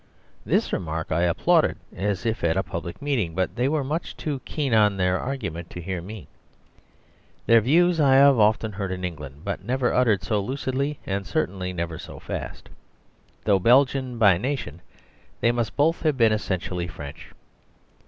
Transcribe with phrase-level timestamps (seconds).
[0.47, 4.41] This remark I applauded, as if at a public meeting, but they were much too
[4.45, 6.27] keen on their argument to hear me.
[7.45, 11.71] The views I have often heard in England, but never uttered so lucidly, and certainly
[11.71, 12.67] never so fast.
[13.45, 14.81] Though Belgian by nation
[15.39, 17.29] they must both have been essentially French.